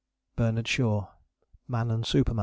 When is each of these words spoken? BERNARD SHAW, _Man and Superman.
BERNARD 0.35 0.67
SHAW, 0.67 1.11
_Man 1.69 1.93
and 1.93 2.03
Superman. 2.03 2.39